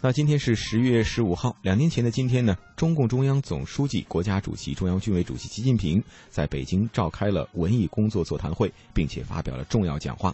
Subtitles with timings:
[0.00, 10.32] 那今天是十月十五号，两年前的今天呢，中共中央总书记、国家主席、中央军委主席习近平在北京召开了文艺工作座谈会，并且发表了重要讲话。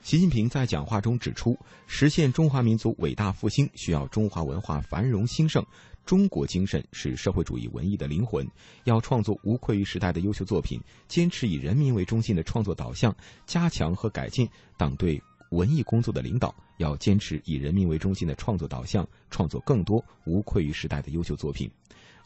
[0.00, 5.66] 习近平在讲话中指出，实现中华民族伟大复兴需要中华文化繁荣兴盛，
[6.06, 8.48] 中国精神是社会主义文艺的灵魂，
[8.84, 13.12] 要创作无愧于时代的优秀作品，坚持以人民为中心的创作导向，
[13.44, 14.48] 加强和改进
[14.78, 15.20] 党对。
[15.50, 21.70] 文艺工作的领导要坚持以人民为中心的创作导向，创作更多无愧于时代的优秀作品。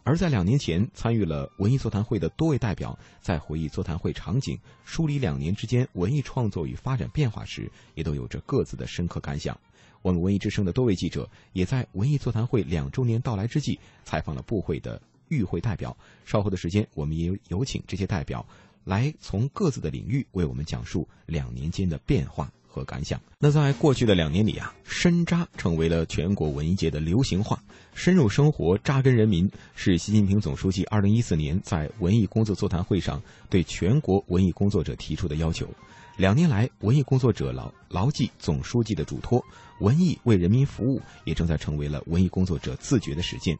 [0.02, 9.58] 而在两年前参与了文艺座谈会的多位代表，在回忆座谈会场景、梳理两年之间文艺创作与发展变化时，也都有着各自的深刻感想。
[10.02, 15.96] 我们文艺之声的多位记者也在文艺座谈会两周年到来之际，采访了部会的与会代表。
[16.26, 18.46] 稍后的时间，我们也有请这些代表
[18.84, 22.52] 来从各自的领域为我们讲述两年间的变化。
[22.74, 23.20] 和感想。
[23.38, 27.62] 那在过去的两年里啊，深扎成为了全国文艺界的流行话，
[27.94, 35.68] 深入生活、扎根人民，是习近平总书记二零一四年在文艺工作座谈会上对全国文艺工作者提出的要求。
[36.16, 39.44] 两年来，文艺工作者牢牢记总书记的嘱托，
[39.80, 43.56] 文艺为人民服务，也正在成为了文艺工作者自觉的实践。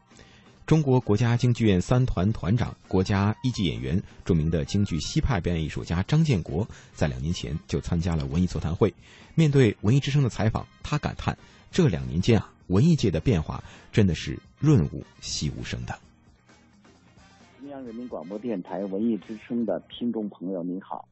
[0.65, 8.91] 中国国家京剧院三团团长、国家一级演员、著名的京剧西派表演艺术家张建国，在两年前就参加了文艺座谈会。
[9.35, 11.37] 面对文艺之声的采访，他感叹：
[11.69, 15.93] 这两年间啊，文艺界的变化真的是润物细无声的。
[17.59, 21.07] 中央人民广播电台文艺之声的听众朋友，您好，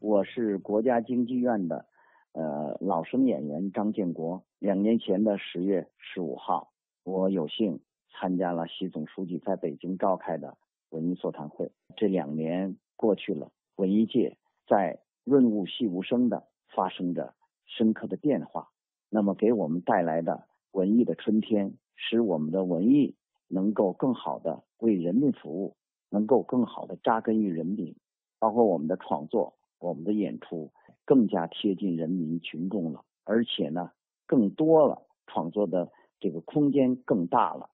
[0.00, 1.86] 我是国家京剧院的
[2.32, 4.42] 呃老生演员张建国。
[4.58, 6.72] 两年前的十月十五号，
[7.04, 7.78] 我有幸。
[8.18, 10.56] 参加了习总书记在北京召开的
[10.90, 11.70] 文艺座谈会。
[11.96, 14.36] 这两年过去了，文艺界
[14.66, 17.34] 在润物细无声的发生着
[17.66, 18.70] 深刻的变化。
[19.10, 23.14] 那么，给我们带来的文艺的春天，使我们的文艺
[23.48, 25.76] 能够更好的为人民服务，
[26.08, 27.94] 能够更好的扎根于人民。
[28.38, 30.70] 包括我们的创作、我们的演出，
[31.04, 33.90] 更加贴近人民群众了，而且呢，
[34.26, 37.70] 更多了，创作的这个空间更大了。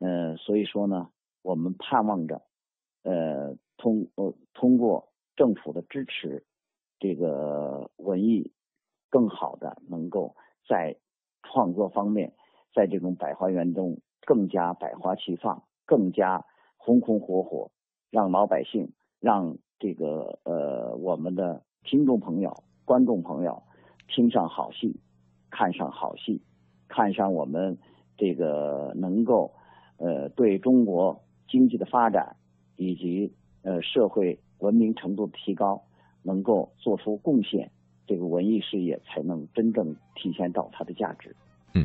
[0.00, 1.10] 呃，所以说呢，
[1.42, 2.40] 我们盼望着，
[3.02, 6.42] 呃，通呃通过政府的支持，
[6.98, 8.50] 这个文艺
[9.10, 10.34] 更好的能够
[10.66, 10.96] 在
[11.42, 12.32] 创作方面，
[12.74, 16.46] 在这种百花园中更加百花齐放，更加
[16.78, 17.70] 红红火火，
[18.10, 18.90] 让老百姓，
[19.20, 23.62] 让这个呃我们的听众朋友、观众朋友
[24.08, 24.98] 听上好戏，
[25.50, 26.42] 看上好戏，
[26.88, 27.78] 看上我们
[28.16, 29.52] 这个能够。
[30.00, 32.36] 呃，对中国经济的发展
[32.76, 33.30] 以及
[33.62, 35.82] 呃社会文明程度的提高，
[36.22, 37.70] 能够做出贡献，
[38.06, 41.36] 这个文艺事业才能真正体现到它的价值。
[41.74, 41.84] 嗯，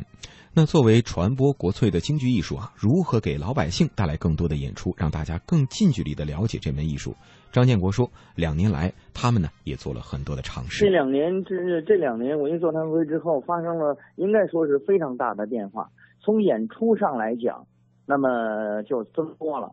[0.54, 7.14] 那作为传播国粹的京剧艺术啊，如何给老百姓带来更多的演出，让大家更近距离的了解这门艺术？
[7.52, 10.86] 张建国说，两年来他们呢也做了很多的尝试。
[10.86, 15.90] 这两年这这两年文艺座谈会之后，发生了应该说是非常大的变化。
[16.20, 17.66] 从演出上来讲。
[18.06, 19.68] 那么就增多了，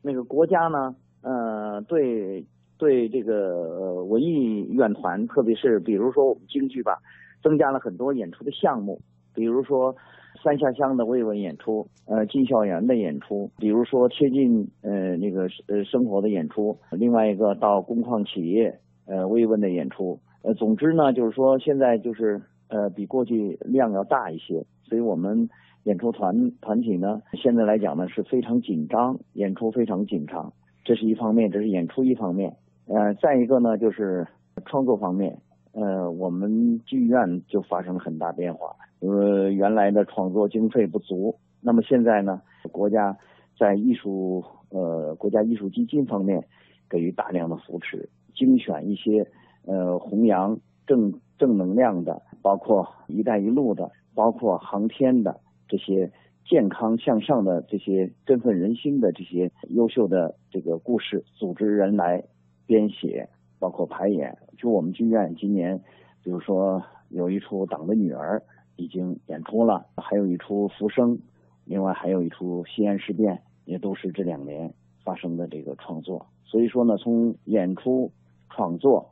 [0.00, 2.42] 那个国家呢，呃，对
[2.78, 6.98] 对这个文艺院团，特别是比如说我们京剧吧，
[7.42, 8.98] 增加了很多演出的项目，
[9.34, 9.94] 比如说
[10.42, 18.74] 三下乡的慰问演出，呃，进校园的演出，比如说贴近呃那个呃生活的演出，另外一个到工矿企业
[19.06, 25.48] 呃慰问的演出，呃，总之呢，就是说现在就是呃比过去量要大一些，所以我们。
[25.84, 30.52] 演出团团体呢，现在来讲呢是非常紧张，演出非常紧张，
[30.82, 32.54] 这是一方面，这是演出一方面。
[32.86, 34.26] 呃，再一个呢就是
[34.64, 35.36] 创作方面，
[35.72, 42.40] 呃，我们剧院就发生了很大变化，呃，原来的创作经费不足，那么现在呢，
[42.72, 43.14] 国家
[43.58, 46.42] 在艺术呃国家艺术基金方面
[46.88, 49.26] 给予大量的扶持，精选一些
[49.66, 55.43] 呃弘扬正正能量的，包括“一带一路”的，包括航天的。
[55.68, 56.10] 这些
[56.44, 62.22] 健康向上的、这些振奋人心的、这些优秀的这个故事，组织人来
[62.66, 63.28] 编写，
[63.58, 64.36] 包括排演。
[64.58, 65.78] 就我们剧院今年，
[66.22, 68.38] 比如说有一出《党的女儿》
[68.76, 71.16] 已经演出了，还有一出《浮生》，
[71.64, 73.34] 另外还有一出《西安事变》，
[73.64, 74.72] 也都是这两年
[75.02, 76.26] 发生的这个创作。
[76.44, 78.10] 所以说呢，从演出、
[78.50, 79.10] 创作，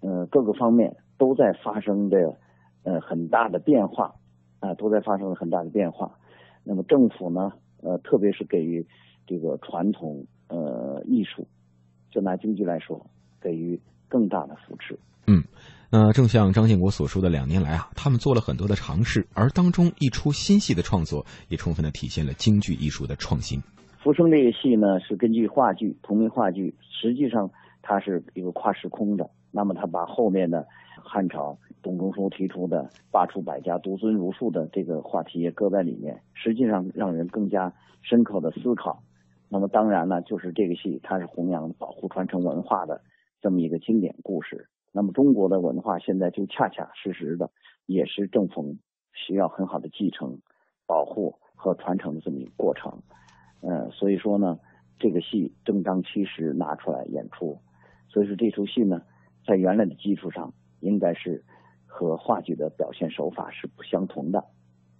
[0.00, 2.36] 呃，各个方面都在发生着
[2.84, 4.14] 呃很大的变化。
[4.60, 6.18] 啊，都在发生了很大的变化。
[6.64, 7.52] 那么政府呢，
[7.82, 8.86] 呃，特别是给予
[9.26, 11.46] 这个传统呃艺术，
[12.10, 13.06] 就拿京剧来说，
[13.40, 14.98] 给予更大的扶持。
[15.26, 15.44] 嗯，
[15.90, 23.60] 那正像张建国所说的，两年来啊，他们做了很多的尝试，而当中一出新戏的创作，也充分的体现了京剧艺术的创新。
[24.02, 27.50] 浮生这个戏呢，是根据话剧同名话剧，实际上
[27.82, 29.28] 它是一个跨时空的。
[29.50, 30.66] 那么他把后面的
[31.02, 37.72] 汉朝董仲舒提出的“罢黜百家，独尊儒术”的这个话题也搁在里面，实际上让人更加
[38.02, 39.02] 深刻的思考。
[39.48, 43.00] 那么当然呢，就是这个戏它是弘扬、保护、传承文化的
[43.40, 44.68] 这么一个经典故事。
[44.92, 47.50] 那么中国的文化现在就恰恰实实的
[47.86, 48.78] 也是正逢
[49.12, 50.38] 需要很好的继承、
[50.86, 52.92] 保护和传承的这么一个过程。
[53.62, 54.58] 嗯，所以说呢，
[54.98, 57.58] 这个戏正当其时拿出来演出，
[58.08, 59.02] 所以说这出戏呢，
[59.48, 61.42] 在原来的基础上，应该是
[61.86, 64.44] 和话剧的表现手法是不相同的，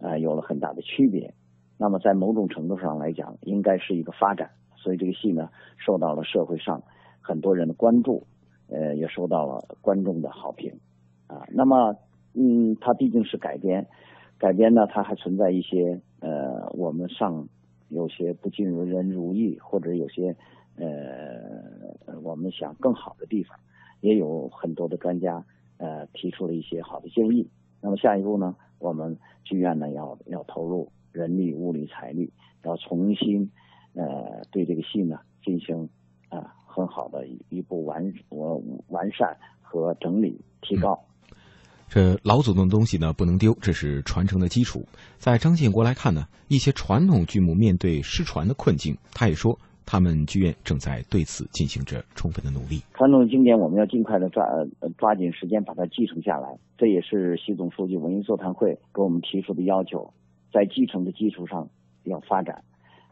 [0.01, 1.35] 啊，有了很大的区别。
[1.77, 4.51] 那么在某种程度上来讲，应该是一个发展。
[4.75, 6.83] 所以这个戏呢，受到了社会上
[7.21, 8.27] 很多人的关注，
[8.69, 10.73] 呃，也受到了观众的好评，
[11.27, 11.95] 啊，那么，
[12.33, 13.87] 嗯，它毕竟是改编，
[14.39, 17.47] 改编呢，它还存在一些呃，我们上。
[17.91, 20.37] 有些不尽如人如意，或者有些
[20.77, 23.59] 呃，我们想更好的地方，
[24.01, 25.45] 也有很多的专家
[25.77, 27.49] 呃提出了一些好的建议。
[27.81, 32.33] 那么下一步呢，我们剧院呢要要投入人力、物力、财力，
[32.65, 33.51] 要重新
[33.95, 35.89] 呃对这个戏呢进行
[36.29, 40.99] 啊很好的一一步完我完善和整理提高。
[41.89, 44.85] 这老祖宗的东西呢不能丢，这是传承的基础。
[45.17, 49.59] 在张建国来看呢，一些传统剧目面对失传的困境，他也说，
[49.91, 52.85] 他们剧院正在对此进行着充分的努力。
[52.93, 54.45] 传统经典我们要尽快的抓
[54.99, 60.13] 抓紧时间把它继承下来，这也是习总书记文艺座谈会给我们提出的要求，
[60.53, 61.71] 在继承的基础上
[62.05, 62.63] 要发展。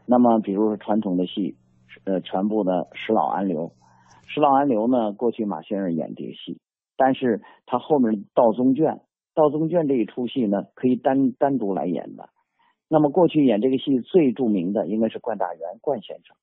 [0.05, 1.55] 那么，比如说传统的戏，
[2.03, 3.61] 呃，全部的《十老安流》，
[4.27, 6.61] 《十老安流》呢，过去马先生演这个戏。
[6.95, 8.85] 但是他后面《道宗卷》
[9.33, 12.29] 《道宗卷》这一出戏呢，可以单单独来演的。
[12.87, 16.37] 那么过去演这个戏最著名的应该是冠大元冠先生。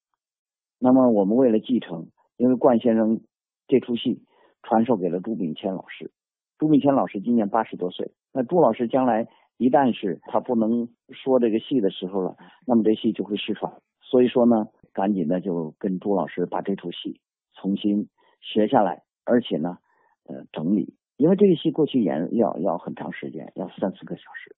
[0.85, 3.23] 那么我们为了继承，因为冠先生
[3.67, 4.23] 这出戏
[4.63, 6.11] 传授给了朱炳谦老师。
[6.59, 9.27] 朱炳谦老师今年八十多岁，那朱老师将来
[9.57, 12.37] 一旦是他不能说这个戏的时候了，
[12.67, 13.73] 那么这戏就会失传。
[14.03, 17.19] 所以说呢，赶紧的就跟朱老师把这出戏
[17.55, 18.11] 重新
[18.43, 19.79] 学下来，而且呢。
[20.27, 24.57] 呃，整理，因为这个戏过去演要要很长时间，要三四个小时。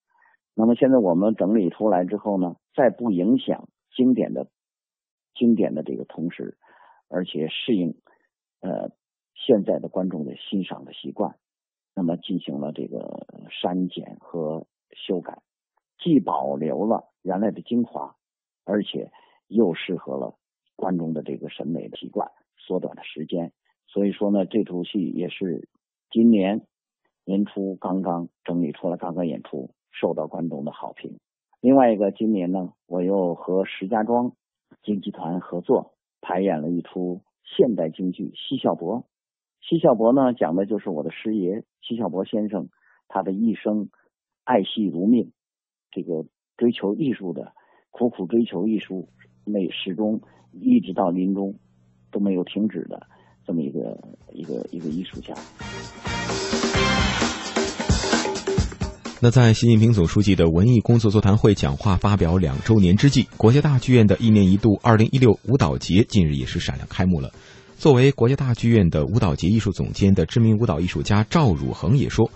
[0.54, 4.46] 那么现在我们整理出来之后呢，在不影响经典的
[5.36, 6.56] 经典的这个同时，
[7.08, 7.94] 而且适应
[8.60, 8.90] 呃
[9.34, 11.36] 现在的观众的欣赏的习惯，
[11.94, 15.42] 那么进行了这个删减和修改，
[15.98, 18.16] 既保留了原来的精华，
[18.64, 19.12] 而且
[19.46, 20.34] 又适合了
[20.74, 23.52] 观众的这个审美的习惯，缩短了时间。
[23.86, 25.68] 所以说呢，这出戏也是
[26.10, 26.66] 今年
[27.24, 31.18] 年初刚刚整理出来，刚刚演出，受到观众的好评。
[31.60, 34.32] 另外一个，今年呢，我又和石家庄
[34.82, 38.98] 京剧团合作排演了一出现代京剧《奚孝伯》。
[39.60, 42.68] 《奚孝伯》呢，讲的就是我的师爷奚孝伯先生
[43.08, 43.88] 他的一生
[44.44, 45.32] 爱戏如命，
[45.90, 46.24] 这个
[46.56, 47.52] 追求艺术的
[47.90, 49.08] 苦苦追求艺术，
[49.44, 50.20] 没始终
[50.52, 51.58] 一直到临终
[52.10, 53.06] 都没有停止的。
[53.44, 53.98] 这么一个
[54.32, 55.34] 一个一个艺术家。
[59.18, 67.32] 那在习近平总书记的文艺工作座谈会讲话发表两周年之际，国家大剧院的一年一度二零一六舞蹈节近日也是闪亮开幕了。
[67.78, 72.30] 作为国家大剧院的舞蹈节艺术总监的知名舞蹈艺术家赵汝恒也说。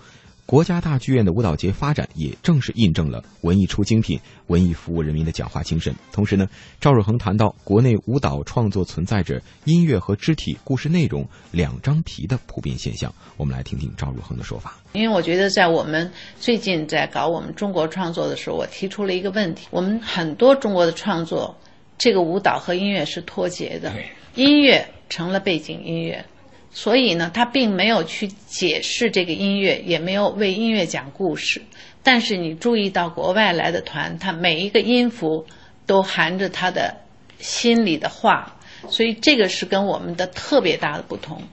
[0.51, 5.95] 国家大剧院的舞蹈节发展，也正是印证了“文艺出精品，文艺服务人民”的讲话精神。
[6.11, 6.45] 同时呢，
[6.81, 13.15] 赵若恒谈到，国内舞蹈创作存在着音乐和肢体、故事内容两张皮的普遍现象。
[13.37, 14.75] 我们来听听赵若恒的说法。
[14.91, 21.55] 因为我觉得，在我们最近在搞我们中国创作的时候，我提出了一个问题：我们很多中国的创作，
[21.97, 23.93] 这个舞蹈和音乐是脱节的，
[24.35, 26.25] 音乐成了背景音乐。
[26.73, 31.61] 所以呢，他并没有去解释这个音乐，也没有为音乐讲故事。
[32.01, 35.45] 但是你注意到国外来的团，他每一个音符
[35.85, 36.95] 都含着他的
[37.39, 38.57] 心里的话，
[38.89, 41.43] 所以这个是跟我们的特别大的不同。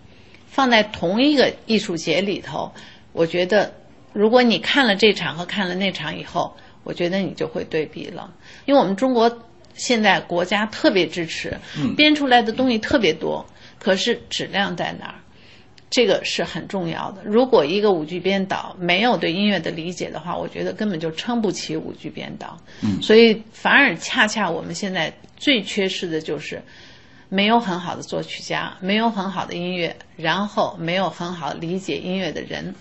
[0.47, 2.73] 放在同一个艺术节里头，
[3.13, 3.75] 我觉得
[4.13, 8.33] 如果你看了这场和看了那场以后，我觉得你就会对比了。
[8.67, 9.41] 因为我们中国
[9.75, 11.59] 现在国家特别支持，
[11.97, 13.45] 编出来的东西特别多。
[13.79, 15.15] 可是质量在哪儿？
[15.91, 17.23] 这个是很重要的。
[17.25, 22.59] 如果一个舞剧编导没有对音乐的理解的话，我觉得根本就撑不起舞剧编导。
[22.83, 26.63] 嗯，所以反而恰恰我们现在最缺失的就是
[27.31, 32.75] 没有很好的作曲家，没有很好的音乐，然后没有很好理解音乐的人。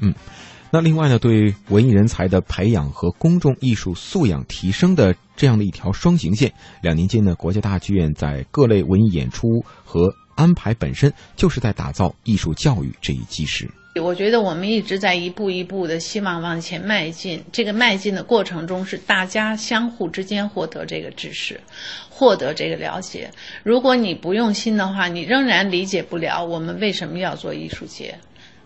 [0.00, 0.12] 嗯，
[0.70, 6.52] 那另外呢，对文艺人才的培养和公众艺术素养提升的这样的一条双行线，
[6.82, 13.68] 两年间呢，国家大剧院在各类文艺演出和安排本身就是在打造艺术教育这一基石。
[14.00, 17.44] 我觉得我们一直在一步一步的希望往前迈进。
[17.52, 21.60] 这个迈进的过程中，是大家相互之间获得这个知识，
[22.08, 23.30] 获得这个了解。
[23.62, 28.16] 如果你不用心的话，你仍然理解不了我们为什么要做艺术节。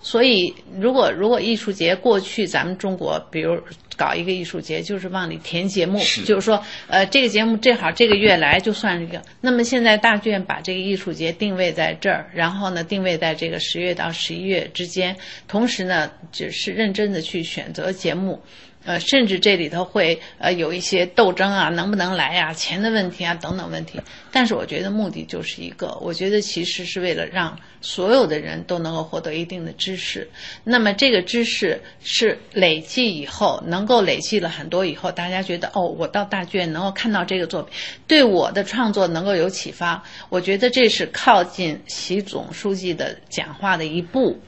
[0.05, 3.59] 所以，如果如果艺术节过去咱们中国，比如
[3.97, 9.23] 搞一个艺术节，就是往里填节目，就是说，呃，这个节目正好这个月来就算一个。
[9.41, 15.17] 那么现在大剧院把这个艺术节定位在这儿，然后呢，定位在这个十月到十一月之间，
[15.49, 18.43] 同时呢，就是认真的去选择节目。
[18.85, 23.99] 呃，甚至这里头会呃有一些斗争啊，能不能来呀，钱的问题啊，等等问题。
[24.31, 30.29] 但是我觉得目的就是一个，我觉得其实是为了让所有的人都能够获得一定的知识。
[30.65, 37.73] 那么这个知识是累计以后，能够累计了很多以后，大家觉得哦，我到大剧院能够看到这个作品，
[38.07, 40.05] 对我的创作能够有启发。
[40.29, 44.39] 我觉得这是靠近习总书记的讲话的一步，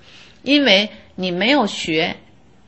[0.42, 2.16] 因为你没有学。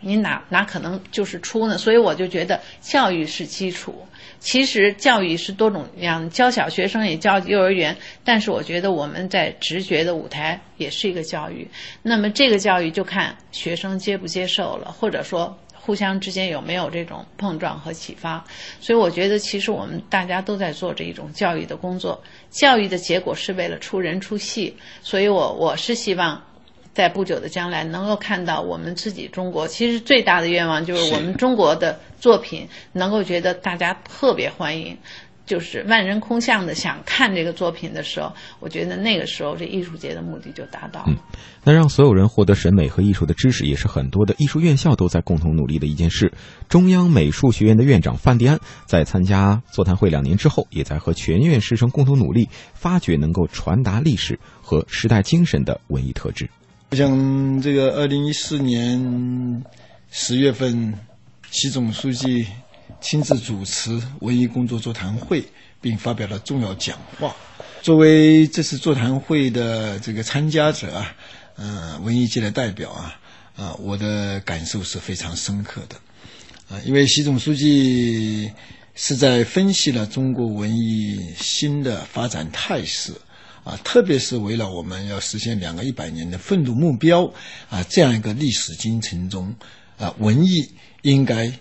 [0.01, 1.77] 你哪哪可能就是出呢？
[1.77, 4.07] 所以我就觉得教育是基础。
[4.39, 7.97] 其实教育是多种样，教小学生也教幼儿园。
[8.23, 11.69] 但是我觉得我们在直觉的舞台也是一个教育。
[12.03, 18.45] 那么这个教育就看学生接不接受了，或者说互相之间有没有这种碰撞和启发。
[18.81, 22.23] 所以我觉得其实我们大家都在做这一种教育的工作。
[22.51, 24.77] 教育的结果是为了出人出戏。
[25.03, 26.41] 所以我我是希望。
[26.99, 34.99] 在不久的将来，能够看到我们自己中国，其实最大的愿望就是我们中国的作品能够觉得大家特别欢迎，
[35.47, 41.15] 就是万人空巷的想看这个作品的时候，我觉得那个时候这艺术节的目的就达到了。
[41.63, 46.33] 那让所有人获得审美和艺术的知识，也是很多的艺术院校都在共同努力的一件事。
[46.69, 56.51] 中央美术学院的院长范迪安在参加座谈会两年之后，也在和全院师生共同努力，发掘能够传达历史和时代精神的文艺特质。
[56.91, 59.63] 我想，这个二零一四年
[60.11, 60.95] 十月份，
[61.51, 62.47] 习总书记
[62.99, 65.45] 亲自主持文艺工作座谈会，
[65.83, 67.37] 并发表了重要讲话。
[67.83, 71.15] 作为这次座谈会的这个参加者啊，
[71.57, 73.21] 嗯，文艺界的代表啊，
[73.55, 75.97] 啊，我的感受是非常深刻的。
[76.75, 78.51] 啊，因为习总书记
[78.95, 83.13] 是在分析了中国文艺新的发展态势。
[83.69, 87.31] 啊，特别是为了我们要实现两个一百年的奋斗目标
[87.69, 89.55] 啊，这样一个历史进程中，
[89.99, 90.73] 啊，文艺
[91.03, 91.53] 应该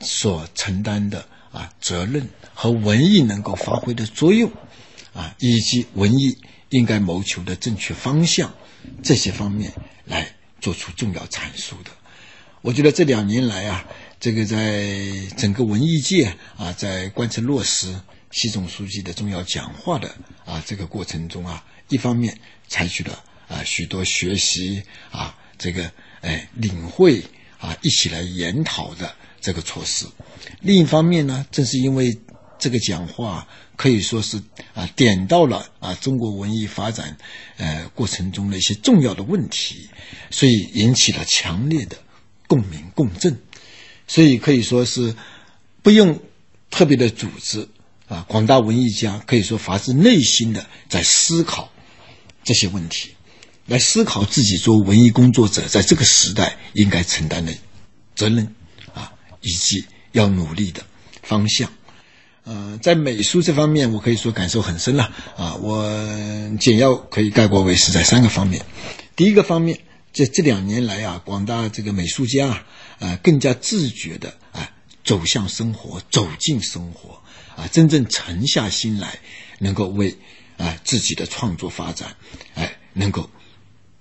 [0.00, 4.50] 所承担的啊责任和文艺能够发挥的作用，
[5.12, 6.38] 啊，以及文艺
[6.70, 8.54] 应该谋求的正确方向，
[9.02, 9.70] 这些方面
[10.06, 10.26] 来
[10.58, 11.90] 做出重要阐述的。
[12.62, 13.84] 我觉得这两年来啊，
[14.18, 14.96] 这个在
[15.36, 17.94] 整个文艺界啊，在贯彻落实。
[18.30, 27.22] 习总书记的重要讲话的啊这个过程中啊，一方面采取了啊许多学习啊这个哎领会
[27.58, 30.06] 啊一起来研讨的这个措施，
[30.60, 32.16] 另一方面呢，正是因为
[32.58, 34.40] 这个讲话可以说是
[34.74, 37.16] 啊点到了啊中国文艺发展
[37.56, 39.88] 呃过程中的一些重要的问题，
[40.30, 41.96] 所以引起了强烈的
[42.46, 43.40] 共鸣共振，
[44.06, 45.16] 所以可以说是
[45.82, 46.20] 不用
[46.70, 47.68] 特别的组织。
[48.10, 51.70] 啊，广大文艺家可以说发自内心的在思考
[52.42, 53.14] 这些问题，
[53.66, 57.54] 来思考自己作为文艺工作者在这个时代应该承担的
[58.16, 58.52] 责任
[58.92, 60.82] 啊，以及要努力的
[61.22, 61.72] 方向。
[62.42, 65.04] 呃，在美术这方面，我可以说感受很深了
[65.36, 65.54] 啊。
[65.56, 65.88] 我
[66.58, 68.64] 简要可以概括为是在三个方面。
[69.14, 69.78] 第一个方面，
[70.12, 72.64] 这这两年来啊，广大这个美术家
[72.98, 74.68] 啊，更加自觉的啊，
[75.04, 77.19] 走向生活，走进生活。
[77.60, 79.18] 啊，真正沉下心来，
[79.58, 80.16] 能够为
[80.56, 82.16] 啊自己的创作发展，
[82.54, 83.28] 哎，能够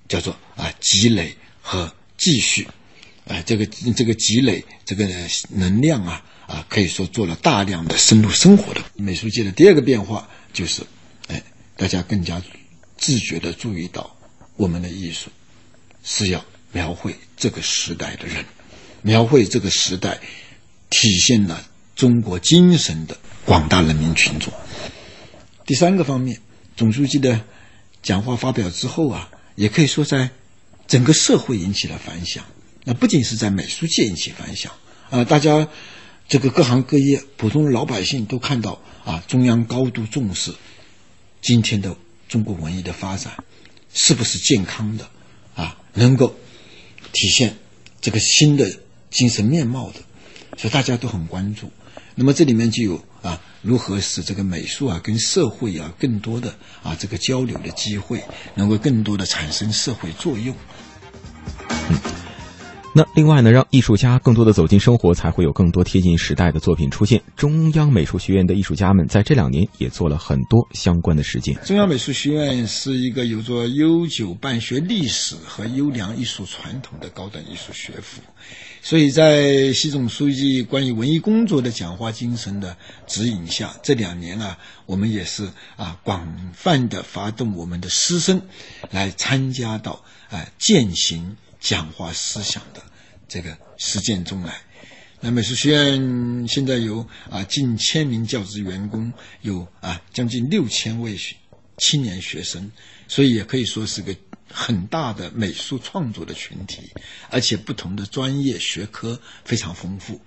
[0.08, 2.66] 叫做啊积累和继续，
[3.28, 5.06] 啊这个这个积累这个
[5.50, 10.82] 能量啊啊，可以说做了大量的深入生活的美术界的第二个变化就是，
[11.28, 11.44] 哎，
[11.76, 12.42] 大家更加
[12.96, 14.16] 自觉的注意到，
[14.56, 15.30] 我们的艺术
[16.02, 18.46] 是要描绘这个时代的人，
[19.02, 20.18] 描绘这个时代，
[20.90, 23.18] 体现了中国精神的。
[23.50, 24.54] 广大人民群众。
[25.66, 26.40] 第三个方面，
[26.78, 27.42] 总书记的
[28.04, 30.30] 讲话发表之后啊，也可以说在
[30.88, 32.46] 整个社会引起了反响。
[32.84, 34.72] 那不仅是在美术界引起反响
[35.10, 35.68] 啊，大家
[36.28, 40.54] 这个各行各业普通老百姓都看到啊，中央高度重视
[41.42, 41.96] 今天的
[42.28, 43.44] 中国文艺的发展
[43.92, 45.10] 是不是健康的
[45.56, 45.76] 啊？
[45.96, 46.36] 能够
[47.14, 47.58] 体现
[48.00, 48.72] 这个新的
[49.10, 49.96] 精神面貌的，
[50.56, 51.72] 所以大家都很关注。
[52.14, 58.24] 那么这里面就有啊，如何使这个美术啊跟社会啊更多的啊这个交流的机会，
[58.56, 60.56] 能够更多的产生社会作用。
[62.96, 67.22] 那另外呢，让艺术家更多的走进生活，才会有更多贴近时代的作品出现。
[67.36, 71.56] 中央美术学院的艺术家们在这两年也做了很多相关的实践。
[71.64, 78.22] 中央美术学院是一个有着悠久办学历史和优良艺术传统的高等艺术学府，
[78.82, 88.42] 所以在习总书记关于文艺工作的讲话精神的指引下，这两年啊，我们也是啊广泛的发动我们的师生
[88.92, 91.38] 来参加到啊践行。
[91.62, 92.82] 讲话思想的
[93.28, 94.62] 这个实践中来，
[95.20, 101.20] 那美术学院现在有啊近千名教职员工，有啊将近六千位
[101.78, 102.72] 青年学生，
[103.10, 104.16] 所以也可以说是个
[104.52, 106.92] 很大的美术创作的群体，
[107.30, 110.22] 而且不同的专业学科非常丰富，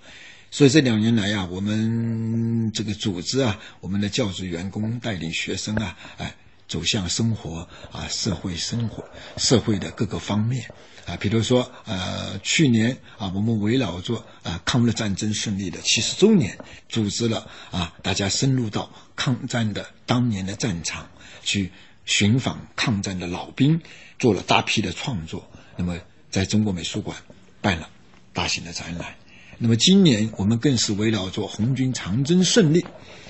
[0.51, 6.35] 所以这两年来呀，我们这个组织啊，我们的教职员工带领学生啊，哎
[6.67, 9.03] 走向生活啊社会生活
[9.37, 10.69] 社会的各个方面。
[11.05, 21.09] 啊，比如说，呃，去年啊，我们围绕着啊抗日战争胜利的七十周年，组织了啊，大家深入到抗战的当年的战场
[21.43, 21.73] 去
[22.05, 23.81] 寻访抗战的老兵，
[24.19, 25.49] 做了大批的创作。
[25.77, 27.17] 那么，在中国美术馆
[27.61, 27.89] 办了
[28.33, 29.15] 大型的展览。
[29.57, 32.85] 那么，今年我们更是围绕着红军长征胜利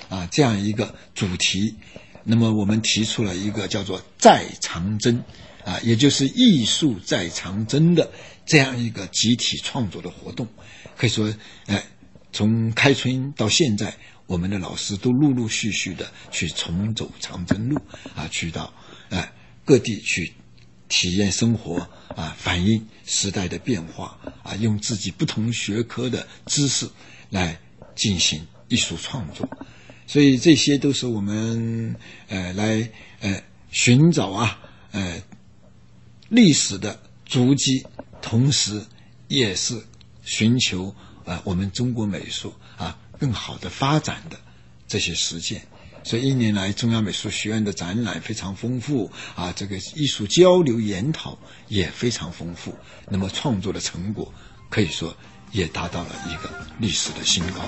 [0.08, 1.76] 啊这样一个主题，
[2.24, 5.22] 那么我们提出了一个叫做“在长征”。
[5.64, 8.10] 啊，也就是艺术在长征的
[8.44, 10.46] 这样一个集体创作的活动，
[10.94, 11.82] 可以说，哎，
[12.34, 17.80] 从开春到现在，我们的老师都陆陆续续的去重走长征路，
[18.14, 18.74] 啊，去到
[19.08, 19.32] 哎
[19.64, 20.34] 各地去
[20.88, 26.88] 体验生活，啊，反映时代的变化，啊，用自己不同学科的知识
[27.30, 27.60] 来
[27.94, 29.48] 进行艺术创作，
[30.06, 31.96] 所以这些都是我们
[32.28, 34.60] 呃来呃寻找啊，
[34.92, 35.22] 呃。
[36.30, 37.86] 历史的足迹，
[38.22, 38.82] 同时
[39.28, 39.80] 也是
[40.24, 44.40] 寻求啊我们中国美术啊更好的发展的
[44.88, 45.66] 这些实践。
[46.04, 51.38] 所以一年来，中央美术学院的展览非常丰富啊，这个艺术交流研讨
[51.68, 52.74] 也非常丰富。
[53.08, 54.30] 那么创作的成果
[54.68, 55.16] 可以说
[55.50, 57.62] 也达到了一个历史的新高。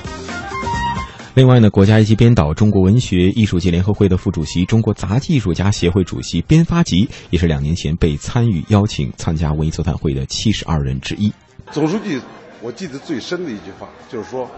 [1.34, 11.32] 另外呢，国家一级编导、中国文学艺术界联合会的副主席、中国杂技艺术家协会主席边发吉，也是两年前被参与邀请参加文艺座谈会的七十二人之一。
[11.72, 12.20] 总书记，
[12.60, 14.50] 我记得最深的一句话就是说：“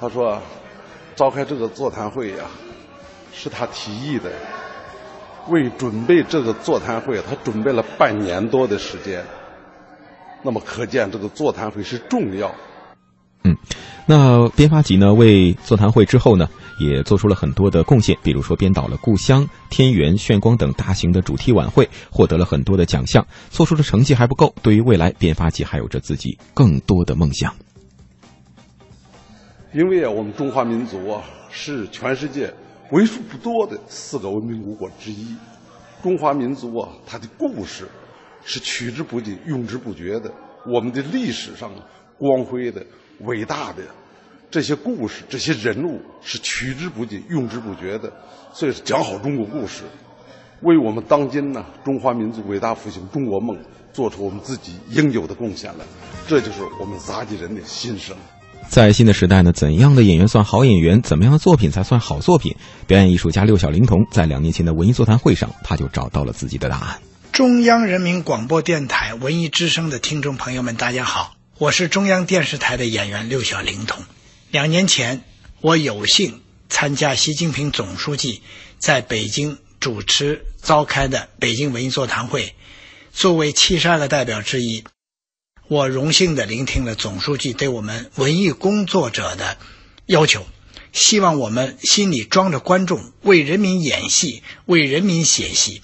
[0.00, 0.42] 他说，
[1.16, 2.44] 召开这个座谈会呀，
[3.34, 4.30] 是他提议的。
[5.48, 9.22] 为准备这个座谈会，他准备了半年多的时间。
[10.42, 12.54] 那么，可见这个座谈会是重要。”
[13.44, 13.54] 嗯。
[14.06, 16.46] 那编发集呢，为座谈会之后呢，
[16.78, 23.26] 也做出了很多的贡献，比如说编导了《故乡》《天元》《炫光》等大型的主题晚会，获得了很多的奖项。
[23.48, 27.54] 做出的成绩还不够，对于未来，编发集还有着自己更多的梦想。
[29.72, 32.52] 因为啊，我们中华民族啊，是全世界
[32.94, 35.34] 为数不多的四个文明古国之一。
[36.00, 37.88] 中华民族啊，它的故事
[38.44, 40.32] 是取之不尽、用之不绝的。
[40.64, 41.72] 我们的历史上
[42.16, 42.86] 光辉的。
[43.20, 43.80] 伟大的
[44.50, 48.12] 这些故事、这些人物是取之不尽、用之不绝的，
[48.52, 49.84] 所以讲好中国故事，
[50.62, 53.56] 为我们当今呢中华民族伟大复兴中国梦
[53.92, 55.84] 做出我们自己应有的贡献来，
[56.26, 58.16] 这就是我们杂技人的心声。
[58.68, 61.00] 在新的时代呢，怎样的演员算好演员？
[61.00, 62.56] 怎么样的作品才算好作品？
[62.86, 67.00] 表演艺术家六小龄童在两年前的文艺座谈会上，他就找到了自己的答案。
[67.32, 71.34] 中央人民广播电台文艺之声的听众朋友们，大家好。
[71.58, 74.02] 我是中央电视台的演员六小龄童。
[74.50, 75.22] 两年前，
[75.60, 78.42] 我有幸参加习近平总书记
[78.78, 82.54] 在北京主持召开的北京文艺座谈会，
[83.12, 84.82] 作为七十二个代表之一，
[85.68, 89.58] 我荣幸地聆听了总书记对我们文艺工作者的
[90.06, 90.46] 要求，
[90.92, 95.82] 希望我们心里装着观众，为人民演戏，为人民写戏。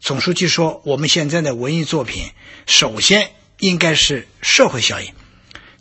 [0.00, 2.30] 总书记说，我们现在的文艺作品，
[2.66, 3.32] 首先。
[3.60, 5.10] 应该是社会效益，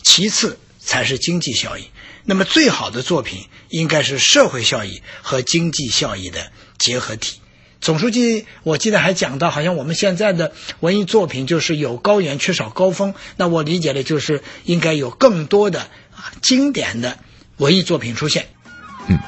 [0.02, 1.92] 其次才是经济效益。
[2.26, 7.40] 那么最好的作品应该是社会效益和经济效益的结合体。
[7.80, 13.14] 总书记，我记得还讲到，好像我们现在的文艺作品就是有高原缺少高峰。
[13.38, 15.82] 那我理解的就是应该有更多的
[16.16, 17.18] 啊经典的
[17.58, 18.48] 文艺作品出现。
[19.08, 19.20] 嗯。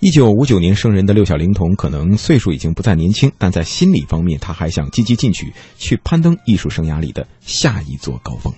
[0.00, 8.54] 一九五九年生人的六小龄童，可能岁数已经不再年轻，但在心理方面，他还想积极进取，去攀登艺术生涯里的下一座高峰。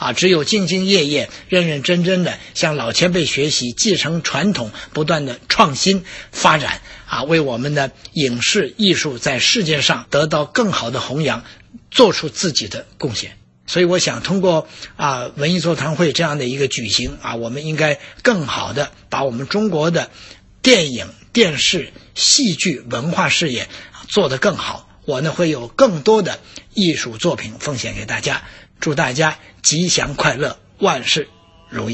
[0.00, 11.44] 啊，只有兢兢业业、认认真真的向老前辈学习，继承传统，不断的创新发展，啊，为我们的影视艺术在世界上得到更好的弘扬，
[11.90, 13.36] 做出自己的贡献。
[13.66, 20.10] 所以，我想通过啊文艺座谈会这样的一个举行啊，我们应该更好的把我们中国的
[20.62, 23.68] 电影、电视、戏剧文化事业
[24.08, 24.88] 做得更好。
[25.04, 26.38] 我呢会有更多的
[26.72, 28.42] 艺术作品奉献给大家。
[28.80, 31.28] 祝大家吉祥快乐，万事